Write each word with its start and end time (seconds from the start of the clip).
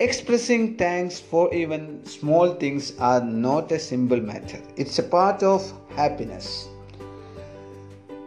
expressing 0.00 0.76
thanks 0.76 1.20
for 1.20 1.52
even 1.52 2.04
small 2.06 2.54
things 2.54 2.98
are 2.98 3.20
not 3.20 3.70
a 3.70 3.78
simple 3.78 4.18
matter. 4.18 4.58
It's 4.76 4.98
a 4.98 5.02
part 5.02 5.42
of 5.42 5.72
happiness. 5.94 6.68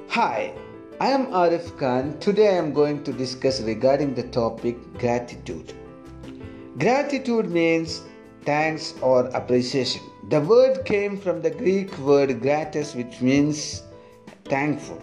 Hi, 0.10 0.54
I 1.02 1.08
am 1.08 1.26
Arif 1.28 1.76
Khan. 1.80 2.20
Today 2.20 2.50
I 2.50 2.58
am 2.60 2.74
going 2.74 3.04
to 3.06 3.12
discuss 3.12 3.60
regarding 3.62 4.14
the 4.14 4.28
topic 4.28 4.78
gratitude. 5.00 5.74
Gratitude 6.78 7.50
means 7.50 8.04
thanks 8.46 8.94
or 9.02 9.26
appreciation. 9.30 10.04
The 10.30 10.42
word 10.42 10.86
came 10.86 11.18
from 11.18 11.42
the 11.42 11.50
Greek 11.50 11.98
word 11.98 12.40
gratus, 12.40 12.94
which 12.94 13.20
means 13.20 13.82
thankful. 14.46 15.02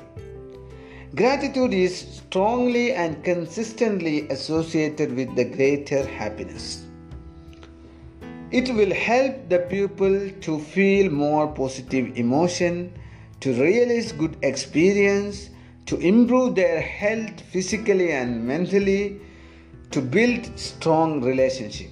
Gratitude 1.16 1.74
is 1.74 2.22
strongly 2.22 2.92
and 2.92 3.24
consistently 3.24 4.28
associated 4.28 5.12
with 5.16 5.34
the 5.34 5.44
greater 5.44 6.06
happiness. 6.06 6.84
It 8.52 8.72
will 8.72 8.94
help 8.94 9.48
the 9.48 9.58
pupil 9.58 10.30
to 10.42 10.60
feel 10.60 11.10
more 11.10 11.48
positive 11.48 12.16
emotion, 12.16 12.92
to 13.40 13.52
realize 13.60 14.12
good 14.12 14.36
experience, 14.42 15.50
to 15.86 15.96
improve 15.96 16.54
their 16.54 16.80
health 16.80 17.40
physically 17.40 18.12
and 18.12 18.46
mentally, 18.46 19.20
to 19.90 20.00
build 20.00 20.56
strong 20.56 21.22
relationship. 21.22 21.90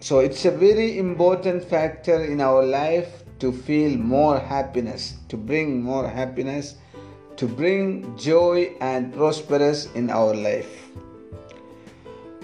So 0.00 0.18
it's 0.18 0.44
a 0.44 0.50
very 0.50 0.98
important 0.98 1.64
factor 1.64 2.24
in 2.24 2.42
our 2.42 2.62
life 2.62 3.24
to 3.38 3.52
feel 3.52 3.96
more 3.96 4.38
happiness, 4.38 5.14
to 5.30 5.38
bring 5.38 5.82
more 5.82 6.06
happiness 6.06 6.74
to 7.40 7.48
bring 7.48 8.14
joy 8.18 8.70
and 8.82 9.14
prosperous 9.14 9.86
in 9.94 10.10
our 10.10 10.34
life. 10.34 10.90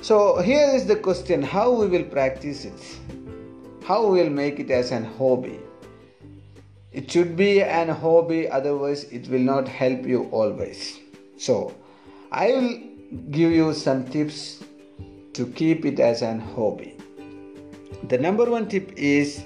So 0.01 0.41
here 0.41 0.71
is 0.73 0.87
the 0.87 0.97
question 0.97 1.43
how 1.43 1.71
we 1.71 1.87
will 1.87 2.05
practice 2.05 2.65
it? 2.65 2.81
How 3.85 4.07
we 4.07 4.23
will 4.23 4.31
make 4.31 4.59
it 4.59 4.71
as 4.71 4.93
an 4.93 5.05
hobby? 5.05 5.59
It 6.93 7.11
should 7.11 7.37
be 7.37 7.63
an 7.63 7.91
hobby, 7.91 8.49
otherwise, 8.49 9.05
it 9.05 9.29
will 9.29 9.45
not 9.53 9.69
help 9.69 10.07
you 10.07 10.31
always. 10.31 10.99
So, 11.37 11.75
I 12.33 12.53
will 12.53 12.81
give 13.31 13.53
you 13.53 13.75
some 13.75 14.07
tips 14.07 14.65
to 15.35 15.47
keep 15.49 15.85
it 15.85 16.01
as 16.01 16.23
an 16.23 16.41
hobby. 16.41 16.97
The 18.09 18.17
number 18.17 18.51
one 18.51 18.67
tip 18.67 18.95
is 18.97 19.45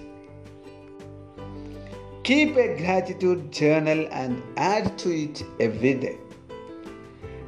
Keep 2.30 2.56
a 2.58 2.76
gratitude 2.78 3.50
journal 3.50 4.06
and 4.12 4.40
add 4.56 4.96
to 4.98 5.10
it 5.10 5.42
every 5.58 5.94
day. 5.94 6.16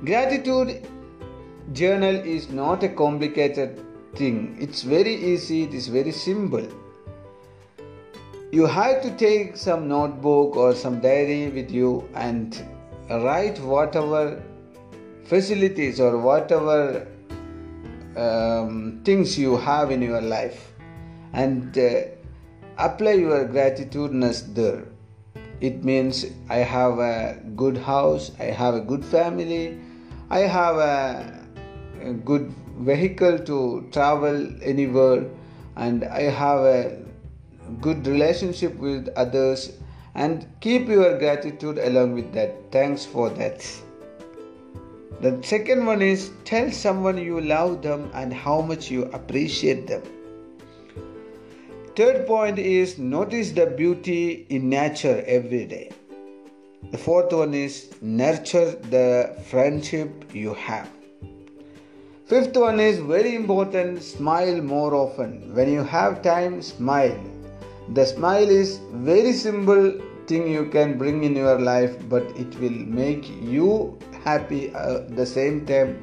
Gratitude 0.04 0.88
journal 1.72 2.16
is 2.16 2.48
not 2.50 2.82
a 2.82 2.88
complicated 2.88 3.80
thing, 4.16 4.56
it's 4.60 4.82
very 4.82 5.14
easy, 5.14 5.62
it 5.62 5.72
is 5.72 5.86
very 5.86 6.10
simple. 6.10 6.66
You 8.50 8.66
have 8.66 9.02
to 9.02 9.16
take 9.16 9.56
some 9.56 9.86
notebook 9.86 10.56
or 10.56 10.74
some 10.74 10.98
diary 10.98 11.50
with 11.50 11.70
you 11.70 12.08
and 12.14 12.60
write 13.08 13.60
whatever 13.60 14.42
facilities 15.26 16.00
or 16.00 16.18
whatever 16.18 17.06
um, 18.16 19.00
things 19.04 19.38
you 19.38 19.58
have 19.58 19.92
in 19.92 20.02
your 20.02 20.20
life 20.20 20.72
and 21.34 21.78
uh, 21.78 22.00
apply 22.78 23.12
your 23.12 23.44
gratitudeness 23.46 24.42
there. 24.42 24.84
It 25.60 25.84
means 25.84 26.26
I 26.48 26.58
have 26.58 26.98
a 26.98 27.38
good 27.54 27.76
house, 27.76 28.32
I 28.40 28.44
have 28.44 28.74
a 28.74 28.80
good 28.80 29.04
family, 29.04 29.78
I 30.30 30.40
have 30.40 30.76
a, 30.76 31.46
a 32.00 32.12
good 32.12 32.52
vehicle 32.78 33.38
to 33.40 33.88
travel 33.92 34.48
anywhere, 34.62 35.26
and 35.76 36.04
I 36.04 36.22
have 36.22 36.60
a 36.60 36.98
good 37.80 38.06
relationship 38.06 38.74
with 38.76 39.08
others. 39.16 39.72
And 40.14 40.46
keep 40.60 40.88
your 40.88 41.18
gratitude 41.18 41.78
along 41.78 42.14
with 42.14 42.32
that. 42.34 42.70
Thanks 42.70 43.04
for 43.06 43.30
that. 43.30 43.66
The 45.22 45.40
second 45.42 45.86
one 45.86 46.02
is 46.02 46.32
tell 46.44 46.70
someone 46.70 47.16
you 47.16 47.40
love 47.40 47.80
them 47.80 48.10
and 48.12 48.34
how 48.34 48.60
much 48.60 48.90
you 48.90 49.04
appreciate 49.04 49.86
them. 49.86 50.02
Third 51.94 52.26
point 52.26 52.58
is 52.58 52.96
notice 52.96 53.50
the 53.50 53.66
beauty 53.66 54.46
in 54.48 54.70
nature 54.70 55.22
every 55.26 55.66
day. 55.66 55.90
The 56.90 56.96
fourth 56.96 57.34
one 57.34 57.52
is 57.52 57.92
nurture 58.00 58.70
the 58.94 59.36
friendship 59.50 60.24
you 60.32 60.54
have. 60.54 60.88
Fifth 62.24 62.56
one 62.56 62.80
is 62.80 62.98
very 62.98 63.34
important 63.34 64.02
smile 64.02 64.62
more 64.62 64.94
often. 64.94 65.54
When 65.54 65.70
you 65.70 65.84
have 65.84 66.22
time, 66.22 66.62
smile. 66.62 67.20
The 67.92 68.06
smile 68.06 68.48
is 68.48 68.80
very 69.10 69.34
simple 69.34 70.00
thing 70.26 70.50
you 70.50 70.70
can 70.70 70.96
bring 70.96 71.24
in 71.24 71.36
your 71.36 71.60
life, 71.60 71.94
but 72.08 72.22
it 72.38 72.58
will 72.58 72.80
make 73.00 73.28
you 73.28 73.98
happy 74.24 74.70
at 74.70 74.76
uh, 74.76 75.04
the 75.10 75.26
same 75.26 75.66
time 75.66 76.00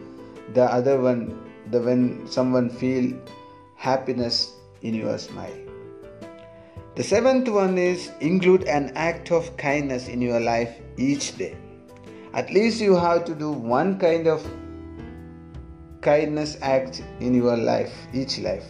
the 0.54 0.66
other 0.66 1.02
one 1.02 1.50
the 1.72 1.82
when 1.82 2.28
someone 2.28 2.70
feel 2.70 3.12
happiness 3.76 4.54
in 4.84 4.94
your 4.94 5.18
smile 5.18 5.69
the 7.00 7.06
seventh 7.06 7.48
one 7.48 7.78
is 7.78 8.12
include 8.20 8.64
an 8.64 8.92
act 8.94 9.32
of 9.32 9.56
kindness 9.56 10.10
in 10.10 10.22
your 10.22 10.42
life 10.42 10.82
each 10.98 11.38
day. 11.38 11.56
At 12.34 12.52
least 12.52 12.82
you 12.82 12.94
have 12.94 13.24
to 13.24 13.34
do 13.34 13.54
one 13.54 13.98
kind 13.98 14.28
of 14.28 14.46
kindness 16.02 16.58
act 16.62 17.02
in 17.22 17.34
your 17.34 17.56
life, 17.56 17.94
each 18.14 18.40
life. 18.40 18.66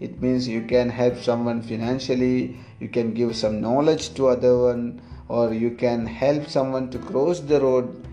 It 0.00 0.20
means 0.20 0.48
you 0.48 0.62
can 0.62 0.90
help 0.90 1.18
someone 1.18 1.62
financially, 1.62 2.58
you 2.80 2.88
can 2.88 3.14
give 3.14 3.36
some 3.36 3.60
knowledge 3.60 4.12
to 4.14 4.26
other 4.26 4.58
one, 4.58 5.00
or 5.28 5.54
you 5.54 5.70
can 5.70 6.04
help 6.04 6.48
someone 6.48 6.90
to 6.90 6.98
cross 6.98 7.38
the 7.38 7.60
road. 7.60 8.04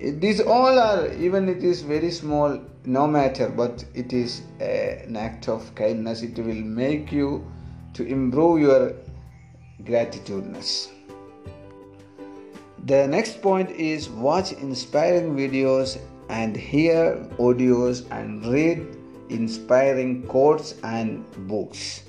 These 0.00 0.40
all 0.40 0.78
are, 0.78 1.12
even 1.12 1.50
it 1.50 1.62
is 1.62 1.82
very 1.82 2.12
small, 2.12 2.58
no 2.86 3.06
matter, 3.06 3.50
but 3.50 3.84
it 3.92 4.14
is 4.14 4.40
eh, 4.58 5.02
an 5.04 5.16
act 5.16 5.50
of 5.50 5.74
kindness. 5.74 6.22
It 6.22 6.38
will 6.38 6.64
make 6.82 7.12
you 7.12 7.44
to 7.94 8.06
improve 8.06 8.60
your 8.60 8.94
gratitudeness. 9.84 10.88
The 12.84 13.06
next 13.06 13.40
point 13.40 13.70
is 13.70 14.08
watch 14.08 14.52
inspiring 14.52 15.36
videos 15.36 15.98
and 16.28 16.56
hear 16.56 17.16
audios 17.38 18.10
and 18.10 18.44
read 18.46 18.96
inspiring 19.28 20.26
quotes 20.26 20.74
and 20.82 21.24
books. 21.46 22.02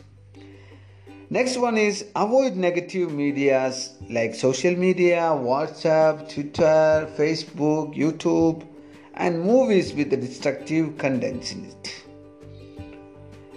Next 1.30 1.58
one 1.58 1.78
is 1.78 2.06
avoid 2.16 2.56
negative 2.56 3.12
medias 3.12 3.98
like 4.10 4.36
social 4.36 4.76
media, 4.76 5.22
WhatsApp, 5.22 6.32
Twitter, 6.32 7.10
Facebook, 7.18 7.96
YouTube, 7.96 8.68
and 9.16 9.42
movies 9.42 9.94
with 9.94 10.10
destructive 10.10 10.98
contents 10.98 11.52
in 11.52 11.66
it. 11.66 12.04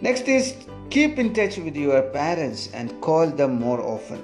Next 0.00 0.28
is 0.28 0.54
keep 0.90 1.18
in 1.18 1.34
touch 1.34 1.58
with 1.58 1.76
your 1.76 2.02
parents 2.02 2.70
and 2.72 3.00
call 3.00 3.26
them 3.26 3.60
more 3.60 3.80
often. 3.80 4.22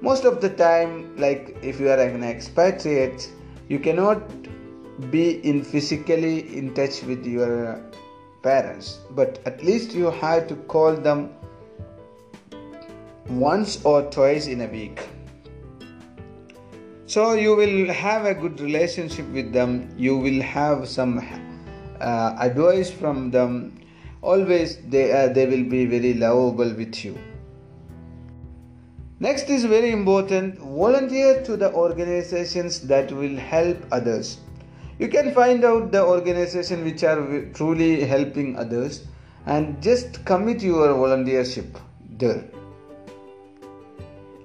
Most 0.00 0.24
of 0.24 0.40
the 0.40 0.50
time, 0.50 1.16
like 1.16 1.56
if 1.62 1.80
you 1.80 1.90
are 1.90 1.98
an 1.98 2.22
expatriate, 2.22 3.30
you 3.68 3.78
cannot 3.78 4.22
be 5.10 5.40
in 5.44 5.62
physically 5.62 6.56
in 6.56 6.74
touch 6.74 7.02
with 7.02 7.26
your 7.26 7.80
parents, 8.42 8.98
but 9.10 9.40
at 9.46 9.62
least 9.64 9.94
you 9.94 10.10
have 10.10 10.46
to 10.48 10.54
call 10.54 10.94
them 10.94 11.30
once 13.28 13.84
or 13.84 14.02
twice 14.10 14.46
in 14.46 14.60
a 14.62 14.66
week. 14.66 15.00
So 17.06 17.32
you 17.32 17.56
will 17.56 17.92
have 17.92 18.26
a 18.26 18.34
good 18.34 18.60
relationship 18.60 19.26
with 19.28 19.52
them, 19.52 19.88
you 19.96 20.16
will 20.16 20.42
have 20.42 20.88
some 20.88 21.18
uh, 22.00 22.36
advice 22.38 22.90
from 22.90 23.30
them 23.30 23.80
always 24.22 24.78
they, 24.88 25.12
uh, 25.12 25.28
they 25.32 25.46
will 25.46 25.64
be 25.64 25.86
very 25.86 26.14
lovable 26.14 26.74
with 26.74 27.04
you. 27.04 27.18
Next 29.20 29.50
is 29.50 29.64
very 29.64 29.90
important 29.90 30.58
volunteer 30.58 31.42
to 31.42 31.56
the 31.56 31.72
organizations 31.72 32.80
that 32.82 33.10
will 33.10 33.36
help 33.36 33.76
others. 33.90 34.38
You 34.98 35.08
can 35.08 35.32
find 35.34 35.64
out 35.64 35.90
the 35.90 36.04
organization 36.04 36.84
which 36.84 37.02
are 37.02 37.46
truly 37.52 38.04
helping 38.04 38.56
others 38.56 39.04
and 39.46 39.82
just 39.82 40.24
commit 40.24 40.62
your 40.62 40.88
volunteership 40.88 41.80
there. 42.10 42.44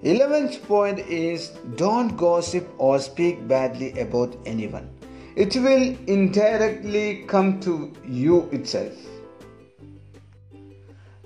11th 0.03 0.61
point 0.63 0.99
is 0.99 1.49
don't 1.75 2.17
gossip 2.17 2.67
or 2.77 2.99
speak 2.99 3.47
badly 3.47 3.97
about 3.99 4.35
anyone. 4.45 4.89
It 5.35 5.55
will 5.55 5.95
indirectly 6.07 7.23
come 7.27 7.59
to 7.61 7.93
you 8.05 8.49
itself. 8.51 8.93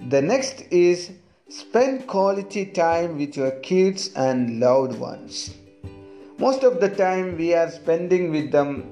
The 0.10 0.22
next 0.22 0.64
is 0.72 1.12
spend 1.50 2.08
quality 2.08 2.66
time 2.66 3.18
with 3.18 3.36
your 3.36 3.52
kids 3.60 4.12
and 4.16 4.60
loved 4.60 4.98
ones. 4.98 5.54
Most 6.38 6.64
of 6.64 6.80
the 6.80 6.88
time, 6.88 7.36
we 7.38 7.54
are 7.54 7.70
spending 7.70 8.32
with 8.32 8.52
them 8.52 8.86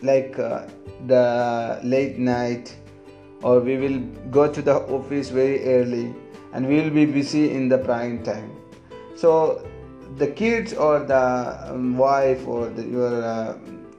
like 0.00 0.38
uh, 0.38 0.66
the 1.08 1.80
late 1.82 2.18
night 2.18 2.76
or 3.42 3.58
we 3.58 3.78
will 3.78 3.98
go 4.30 4.46
to 4.52 4.62
the 4.62 4.74
office 4.74 5.30
very 5.30 5.64
early 5.64 6.14
and 6.52 6.68
we 6.68 6.80
will 6.80 6.90
be 6.90 7.04
busy 7.04 7.50
in 7.50 7.68
the 7.68 7.78
prime 7.78 8.22
time 8.22 8.50
so 9.16 9.66
the 10.16 10.26
kids 10.26 10.72
or 10.74 11.00
the 11.00 11.70
um, 11.70 11.96
wife 11.96 12.46
or 12.46 12.68
the, 12.68 12.82
your 12.82 13.24
uh, 13.24 13.56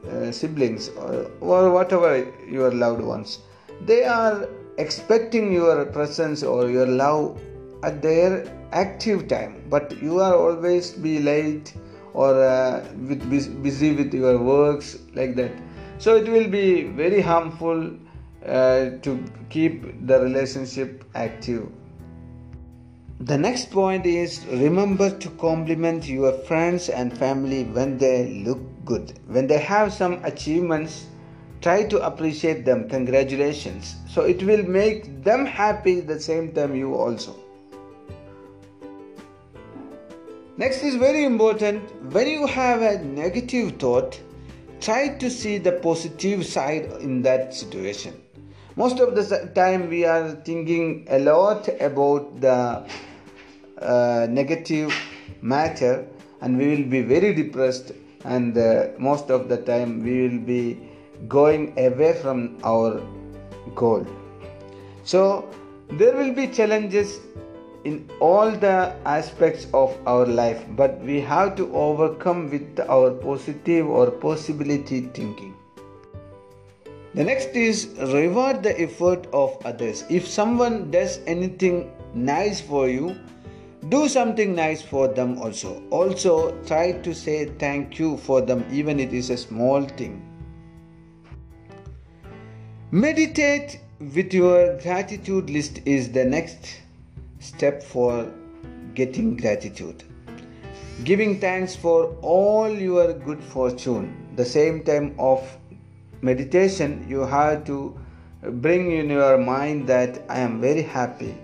uh, 0.10 0.32
siblings 0.32 0.90
or, 0.90 1.32
or 1.40 1.72
whatever 1.72 2.32
your 2.48 2.72
loved 2.72 3.02
ones 3.02 3.40
they 3.86 4.04
are 4.04 4.48
expecting 4.84 5.52
your 5.54 5.86
presence 5.98 6.44
or 6.44 6.70
your 6.70 6.88
love 6.88 7.40
at 7.84 8.02
their 8.02 8.32
active 8.84 9.28
time 9.28 9.54
but 9.70 9.92
you 10.02 10.20
are 10.20 10.36
always 10.36 10.92
be 10.92 11.20
late 11.20 11.74
or 12.14 12.32
uh, 12.44 12.86
with 13.10 13.22
busy 13.64 13.92
with 13.96 14.14
your 14.14 14.38
works 14.38 14.98
like 15.14 15.36
that 15.36 15.52
so 15.98 16.16
it 16.16 16.28
will 16.28 16.50
be 16.50 16.84
very 17.04 17.22
harmful 17.22 17.92
uh, 18.46 18.90
to 19.06 19.24
keep 19.50 19.84
the 20.08 20.20
relationship 20.20 21.06
active 21.16 21.70
the 23.26 23.38
next 23.38 23.70
point 23.70 24.08
is 24.08 24.44
remember 24.48 25.16
to 25.20 25.30
compliment 25.32 26.08
your 26.08 26.32
friends 26.50 26.90
and 26.90 27.16
family 27.16 27.66
when 27.66 28.00
they 28.00 28.42
look 28.44 28.60
good. 28.84 29.20
When 29.28 29.46
they 29.46 29.60
have 29.60 29.94
some 29.94 30.26
achievements, 30.26 31.06
try 31.62 31.84
to 31.84 32.02
appreciate 32.06 32.66
them. 32.66 32.90
Congratulations. 32.90 33.96
So 34.10 34.24
it 34.24 34.44
will 34.44 34.64
make 34.64 35.24
them 35.24 35.46
happy 35.46 36.00
the 36.00 36.20
same 36.20 36.52
time 36.54 36.76
you 36.76 36.96
also. 36.96 37.36
Next 40.58 40.84
is 40.84 40.96
very 40.96 41.24
important 41.24 41.82
when 42.12 42.28
you 42.28 42.46
have 42.46 42.82
a 42.82 43.04
negative 43.04 43.78
thought, 43.80 44.20
try 44.80 45.08
to 45.18 45.30
see 45.30 45.58
the 45.58 45.72
positive 45.72 46.46
side 46.46 46.92
in 47.00 47.22
that 47.22 47.54
situation. 47.54 48.22
Most 48.76 49.00
of 49.00 49.16
the 49.16 49.52
time, 49.54 49.90
we 49.90 50.06
are 50.06 50.32
thinking 50.32 51.06
a 51.10 51.20
lot 51.20 51.68
about 51.82 52.40
the 52.42 52.86
uh, 53.82 54.28
negative 54.30 54.94
matter 55.42 56.08
and 56.42 56.58
we 56.58 56.76
will 56.76 56.90
be 56.90 57.02
very 57.02 57.34
depressed 57.34 57.92
and 58.24 58.58
uh, 58.58 58.88
most 58.98 59.30
of 59.30 59.50
the 59.50 59.58
time 59.58 60.04
we 60.04 60.28
will 60.28 60.40
be 60.40 60.78
going 61.28 61.78
away 61.78 62.14
from 62.22 62.58
our 62.64 63.02
goal. 63.76 64.06
So 65.04 65.50
there 65.90 66.16
will 66.16 66.34
be 66.34 66.48
challenges 66.48 67.20
in 67.84 68.10
all 68.20 68.52
the 68.52 68.96
aspects 69.06 69.68
of 69.74 69.98
our 70.06 70.26
life 70.26 70.64
but 70.76 71.00
we 71.02 71.20
have 71.20 71.56
to 71.56 71.74
overcome 71.76 72.50
with 72.50 72.80
our 72.88 73.12
positive 73.12 73.88
or 73.88 74.12
possibility 74.12 75.02
thinking. 75.14 75.56
The 77.14 77.24
next 77.24 77.56
is 77.56 77.90
reward 78.14 78.64
the 78.64 78.80
effort 78.80 79.28
of 79.34 79.58
others. 79.66 80.06
If 80.10 80.28
someone 80.28 80.92
does 80.92 81.20
anything 81.28 81.92
nice 82.14 82.62
for 82.62 82.88
you 82.88 83.16
do 83.90 84.08
something 84.08 84.54
nice 84.54 84.82
for 84.82 85.08
them 85.08 85.40
also. 85.40 85.82
Also 85.90 86.56
try 86.66 86.92
to 86.92 87.16
say 87.16 87.46
thank 87.58 87.98
you 87.98 88.18
for 88.18 88.42
them 88.42 88.64
even 88.72 89.00
it 89.00 89.12
is 89.12 89.32
a 89.32 89.38
small 89.38 89.84
thing 89.84 90.31
meditate 92.94 93.80
with 94.14 94.34
your 94.34 94.78
gratitude 94.82 95.50
list 95.50 95.80
is 95.86 96.12
the 96.12 96.26
next 96.26 96.82
step 97.40 97.82
for 97.82 98.30
getting 98.96 99.38
gratitude. 99.38 100.04
Giving 101.06 101.40
thanks 101.40 101.74
for 101.74 102.14
all 102.22 102.70
your 102.70 103.14
good 103.14 103.42
fortune. 103.42 104.28
The 104.36 104.44
same 104.44 104.84
time 104.84 105.16
of 105.18 105.58
meditation 106.22 107.06
you 107.08 107.22
have 107.22 107.64
to 107.68 107.98
bring 108.44 108.92
in 108.92 109.10
your 109.10 109.38
mind 109.38 109.88
that 109.88 110.26
i 110.28 110.40
am 110.40 110.60
very 110.60 110.82
happy. 110.82 111.38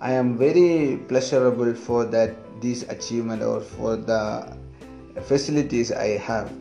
I 0.00 0.14
am 0.14 0.36
very 0.36 0.96
pleasurable 1.06 1.74
for 1.74 2.06
that 2.06 2.34
this 2.60 2.82
achievement 2.88 3.42
or 3.42 3.60
for 3.60 3.94
the 3.94 4.56
facilities 5.22 5.92
I 5.92 6.18
have. 6.18 6.52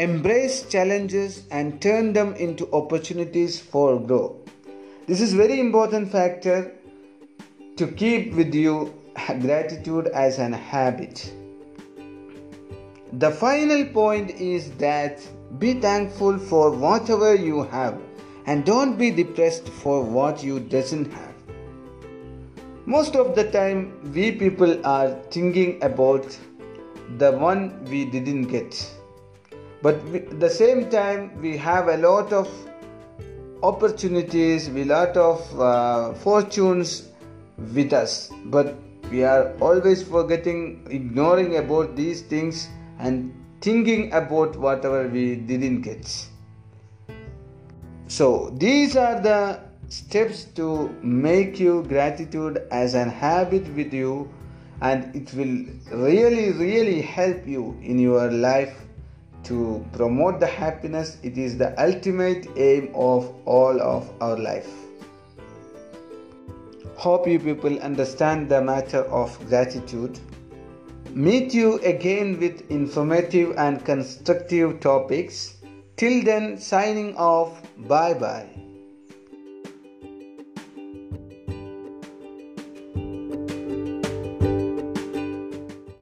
Embrace 0.00 0.62
challenges 0.66 1.42
and 1.50 1.78
turn 1.82 2.14
them 2.14 2.32
into 2.36 2.66
opportunities 2.72 3.60
for 3.60 4.00
growth. 4.00 4.50
This 5.06 5.20
is 5.20 5.34
very 5.34 5.60
important 5.60 6.10
factor 6.10 6.72
to 7.76 7.86
keep 7.86 8.32
with 8.32 8.54
you 8.54 8.94
gratitude 9.42 10.06
as 10.06 10.38
an 10.38 10.54
habit. 10.54 11.30
The 13.12 13.30
final 13.30 13.84
point 13.84 14.30
is 14.30 14.70
that 14.84 15.20
be 15.58 15.74
thankful 15.74 16.38
for 16.38 16.70
whatever 16.70 17.34
you 17.34 17.64
have 17.64 18.00
and 18.46 18.64
don't 18.64 18.96
be 18.96 19.10
depressed 19.10 19.68
for 19.68 20.02
what 20.02 20.42
you 20.42 20.60
doesn't 20.60 21.12
have 21.12 21.34
most 22.86 23.16
of 23.16 23.34
the 23.34 23.44
time 23.50 23.82
we 24.14 24.32
people 24.32 24.74
are 24.86 25.10
thinking 25.30 25.78
about 25.82 26.38
the 27.18 27.32
one 27.32 27.84
we 27.84 28.06
didn't 28.06 28.44
get 28.44 28.82
but 29.82 29.94
at 30.14 30.40
the 30.40 30.50
same 30.50 30.90
time 30.90 31.40
we 31.40 31.56
have 31.56 31.88
a 31.88 31.96
lot 31.96 32.32
of 32.32 32.48
opportunities 33.62 34.68
a 34.68 34.84
lot 34.84 35.16
of 35.16 35.60
uh, 35.60 36.14
fortunes 36.14 37.08
with 37.74 37.92
us. 37.92 38.30
But 38.46 38.76
we 39.10 39.24
are 39.24 39.52
always 39.60 40.02
forgetting 40.02 40.86
ignoring 40.90 41.56
about 41.56 41.96
these 41.96 42.22
things 42.22 42.68
and 42.98 43.34
thinking 43.60 44.12
about 44.12 44.56
whatever 44.56 45.08
we 45.08 45.36
didn't 45.36 45.82
get. 45.82 46.26
So 48.08 48.50
these 48.56 48.96
are 48.96 49.20
the 49.20 49.60
steps 49.88 50.44
to 50.56 50.88
make 51.02 51.58
you 51.58 51.82
gratitude 51.84 52.62
as 52.70 52.94
an 52.94 53.08
habit 53.08 53.68
with 53.74 53.92
you 53.92 54.30
and 54.82 55.14
it 55.14 55.32
will 55.34 55.66
really 55.98 56.52
really 56.52 57.02
help 57.02 57.46
you 57.46 57.76
in 57.82 57.98
your 57.98 58.30
life 58.30 58.74
to 59.44 59.84
promote 59.92 60.40
the 60.40 60.46
happiness 60.46 61.18
it 61.22 61.38
is 61.38 61.56
the 61.58 61.70
ultimate 61.82 62.46
aim 62.56 62.90
of 62.94 63.32
all 63.44 63.80
of 63.80 64.10
our 64.20 64.38
life. 64.38 64.70
Hope 66.96 67.26
you 67.26 67.38
people 67.38 67.78
understand 67.78 68.48
the 68.48 68.60
matter 68.60 69.02
of 69.04 69.38
gratitude. 69.48 70.18
Meet 71.10 71.54
you 71.54 71.78
again 71.80 72.38
with 72.38 72.70
informative 72.70 73.54
and 73.56 73.84
constructive 73.84 74.80
topics. 74.80 75.56
Till 75.96 76.22
then 76.22 76.58
signing 76.58 77.16
off. 77.16 77.62
Bye 77.88 78.14
bye 78.14 78.69